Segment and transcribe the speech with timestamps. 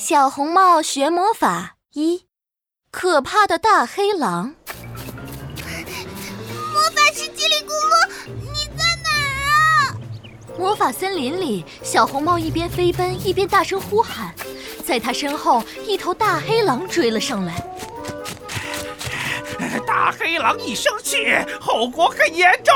[0.00, 2.24] 小红帽学魔法一，
[2.92, 4.54] 可怕的大黑狼。
[6.72, 9.96] 魔法师叽里咕噜，你在哪儿啊？
[10.56, 14.32] 魔法森林里，小红帽一边飞奔一边大声呼喊，
[14.86, 17.54] 在他身后，一头大黑狼追了上来。
[19.84, 21.16] 大黑狼一生气，
[21.60, 22.72] 后果很严重。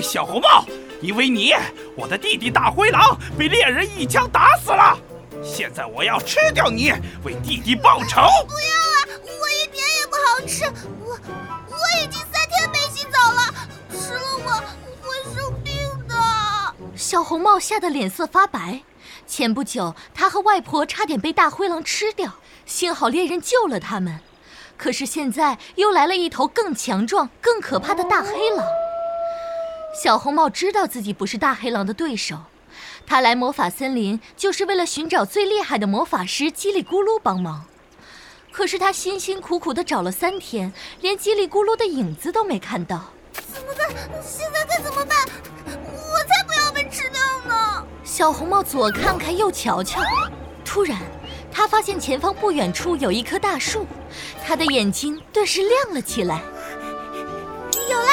[0.00, 0.64] 小红帽，
[1.02, 1.54] 因为你，
[1.96, 4.96] 我的弟弟大灰狼被猎人一枪打死了。
[5.42, 6.92] 现在我要吃掉你，
[7.24, 8.20] 为弟弟报仇！
[8.46, 10.64] 不要啊，我一点也不好吃，
[11.04, 11.18] 我
[11.68, 13.54] 我已经三天没洗澡了，
[13.90, 14.50] 吃了我
[15.02, 15.74] 会生病
[16.06, 16.14] 的。
[16.96, 18.82] 小红帽吓得脸色发白。
[19.26, 22.34] 前不久，他和外婆差点被大灰狼吃掉，
[22.66, 24.20] 幸好猎人救了他们。
[24.76, 28.66] 可是现在又来了一头更强壮、更可怕的大黑狼。
[30.02, 32.36] 小红帽知道自己不是大黑狼的对手。
[33.06, 37.64] 他来魔法森林就是为了寻找最厉害的魔法师叽里咕噜帮忙，
[38.52, 43.10] 可是他辛辛苦苦的找了三天，连叽里咕噜的影子都没看到。
[43.32, 43.88] 怎么办？
[44.22, 45.18] 现在该怎么办？
[45.66, 47.84] 我才不要被吃掉呢！
[48.04, 50.00] 小红帽左看看右瞧瞧，
[50.64, 50.98] 突然，
[51.52, 53.86] 他发现前方不远处有一棵大树，
[54.46, 56.42] 他的眼睛顿时亮了起来。
[57.88, 58.08] 有了，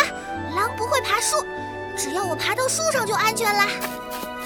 [0.55, 1.43] 狼不会爬树，
[1.95, 3.65] 只要我爬到树上就安全了。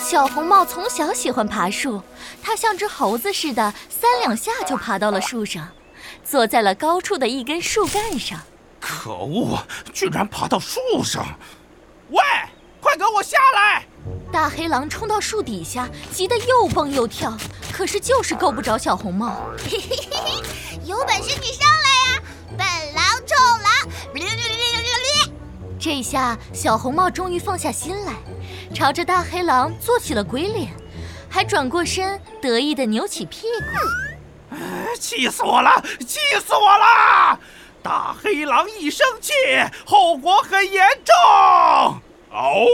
[0.02, 2.02] 小红帽从小喜欢爬树，
[2.42, 5.70] 它像只猴子似的，三两下就爬到了树上，
[6.26, 8.40] 坐在了高处的一根树干上。
[8.80, 9.60] 可恶，
[9.94, 11.24] 居然爬到树上！
[12.10, 12.20] 喂，
[12.82, 13.86] 快给我下来！
[14.34, 17.38] 大黑狼冲到树底下，急得又蹦又跳，
[17.72, 19.40] 可是就是够不着小红帽。
[19.60, 22.24] 嘿嘿嘿嘿，有本事你上来呀！
[22.58, 23.72] 本狼臭狼！
[25.82, 28.14] 这下小红帽终于放下心来。
[28.72, 30.72] 朝着大黑狼做起了鬼脸，
[31.28, 34.56] 还转过身，得意地扭起屁股。
[35.00, 35.84] 气死我了！
[36.06, 37.40] 气死我了！
[37.82, 39.34] 大黑狼一生气，
[39.84, 41.16] 后果很严重。
[42.30, 42.68] 嗷！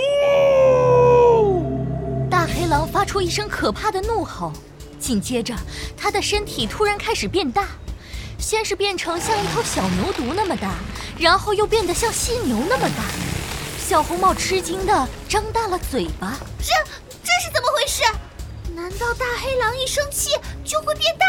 [2.30, 4.52] 大黑狼发出一声可怕的怒吼，
[5.00, 5.56] 紧接着，
[5.96, 7.68] 他的身体突然开始变大，
[8.38, 10.76] 先是变成像一头小牛犊那么大，
[11.20, 13.04] 然后又变得像犀牛那么大。
[13.78, 16.74] 小红帽吃惊的张大了嘴巴，这
[17.24, 18.04] 这是怎么回事？
[18.76, 20.32] 难道大黑狼一生气
[20.64, 21.26] 就会变大？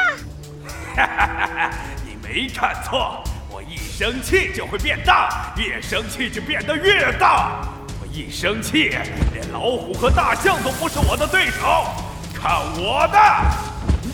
[0.97, 1.71] 哈哈哈哈
[2.05, 7.63] 你没看错，我一生气就会变大，越生气就变得越大。
[8.01, 8.91] 我一生气，
[9.33, 11.87] 连老虎和大象都不是我的对手。
[12.35, 13.19] 看我的！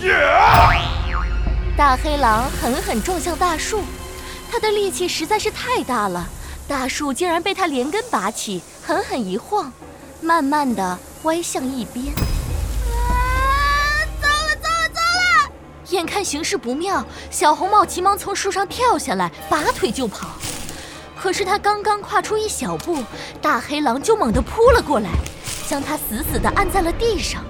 [1.77, 3.83] 大黑狼狠狠撞向大树，
[4.49, 6.25] 他的力气实在是太大了。
[6.69, 9.73] 大树竟然被他连根拔起，狠狠一晃，
[10.21, 12.15] 慢慢的歪向一边。
[12.15, 14.07] 啊！
[14.23, 15.51] 糟了糟了糟了！
[15.91, 20.29] 眼看形势不妙，小红帽急忙从树上跳下来，拔腿就跑。
[21.21, 23.03] 可是他刚刚跨出一小步，
[23.43, 25.11] 大黑狼就猛地扑了过来，
[25.69, 27.43] 将他死死地按在了地上，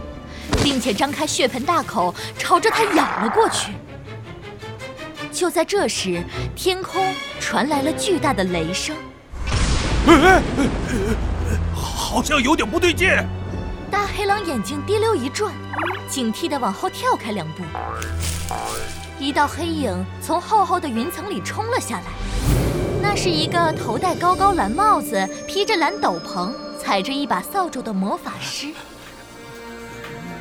[0.62, 3.74] 并且张开血盆大口朝着他咬了过去。
[5.34, 6.22] 就在这时，
[6.54, 8.94] 天空传来了巨大的雷声，
[11.74, 13.10] 好像有点不对劲。
[13.90, 15.52] 大黑狼眼睛滴溜一转，
[16.08, 17.64] 警惕地往后跳开两步。
[19.18, 19.92] 一道黑影
[20.22, 22.04] 从厚厚的云层里冲了下来，
[23.02, 28.68] 那是一个头戴高高蓝帽子、披着蓝斗篷、踩着一把扫帚的魔法师。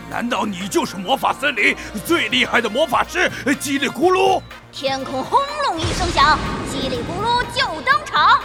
[0.09, 4.39] 难道你就是魔法森林最厉害的魔法师叽里咕噜？
[4.73, 6.35] 天空轰隆一声响，
[6.67, 8.39] 叽里咕噜就登场。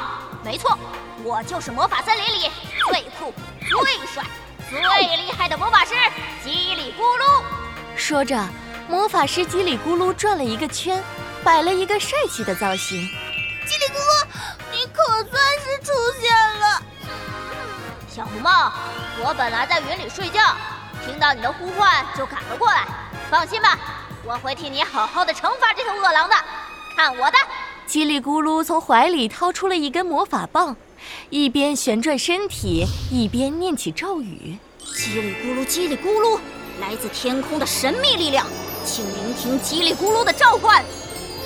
[0.44, 0.78] 没错，
[1.24, 2.50] 我就是魔法森林里
[2.86, 3.32] 最酷、
[3.66, 4.22] 最帅、
[4.68, 5.94] 最厉害的魔法师
[6.44, 7.42] 叽里咕噜。
[7.96, 8.46] 说着，
[8.88, 11.02] 魔法师叽里咕噜转了一个圈，
[11.42, 12.98] 摆了一个帅气的造型。
[13.66, 14.26] 叽里咕噜，
[14.70, 16.82] 你可算是出现了。
[18.06, 18.70] 小红帽，
[19.24, 20.40] 我本来在云里睡觉。
[21.06, 22.86] 听到你的呼唤，就赶了过来。
[23.30, 23.78] 放心吧，
[24.24, 26.34] 我会替你好好的惩罚这头恶狼的。
[26.96, 27.36] 看我的！
[27.86, 30.74] 叽里咕噜从怀里掏出了一根魔法棒，
[31.28, 34.56] 一边旋转身体，一边念起咒语：
[34.94, 36.38] 叽里咕噜，叽里咕噜，
[36.80, 38.46] 来自天空的神秘力量，
[38.84, 40.82] 请聆听叽里咕噜的召唤，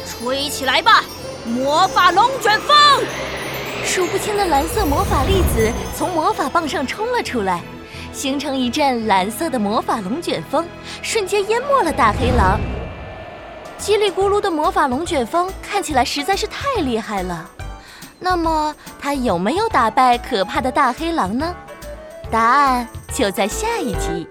[0.07, 1.03] 吹起来吧，
[1.45, 2.77] 魔法龙卷风！
[3.85, 7.61] 数不清的蓝色魔法粒子从魔法棒上冲了出来。
[8.13, 10.67] 形成一阵蓝色的魔法龙卷风，
[11.01, 12.61] 瞬间淹没了大黑狼。
[13.79, 17.51] 叽里咕噜的魔法龙卷风看起来实在是太厉害了，
[18.21, 21.55] 那么它有没有打败可怕的大黑狼呢？
[22.31, 24.29] 答案就在下一集。